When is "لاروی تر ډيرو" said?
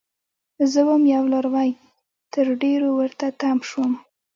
1.33-2.89